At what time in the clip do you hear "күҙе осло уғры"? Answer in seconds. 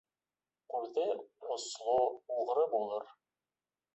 0.75-2.65